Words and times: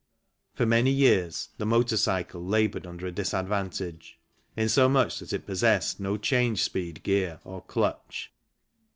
For 0.55 0.65
many 0.65 0.89
years 0.89 1.49
the 1.59 1.65
motor 1.67 1.95
cycle 1.95 2.43
laboured 2.43 2.87
under 2.87 3.05
a 3.05 3.11
disadvantage, 3.11 4.17
in 4.57 4.67
so 4.67 4.89
much 4.89 5.19
that 5.19 5.31
it 5.31 5.45
possessed 5.45 5.99
no 5.99 6.17
change 6.17 6.63
speed 6.63 7.03
gear 7.03 7.39
or 7.43 7.61
clutch. 7.61 8.31